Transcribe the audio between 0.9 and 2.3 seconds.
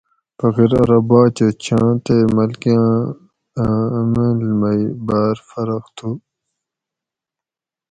باچہ چھاں تے